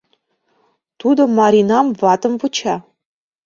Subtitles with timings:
[0.99, 2.75] Тудо Маринам ватым вуча.